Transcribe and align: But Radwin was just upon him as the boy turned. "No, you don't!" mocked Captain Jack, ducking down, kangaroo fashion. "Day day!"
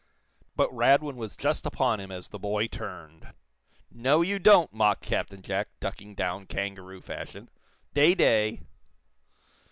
But 0.55 0.71
Radwin 0.73 1.15
was 1.15 1.35
just 1.37 1.67
upon 1.67 1.99
him 1.99 2.09
as 2.11 2.29
the 2.29 2.39
boy 2.39 2.65
turned. 2.65 3.33
"No, 3.91 4.23
you 4.23 4.39
don't!" 4.39 4.73
mocked 4.73 5.03
Captain 5.03 5.43
Jack, 5.43 5.67
ducking 5.79 6.15
down, 6.15 6.47
kangaroo 6.47 7.01
fashion. 7.01 7.51
"Day 7.93 8.15
day!" 8.15 8.61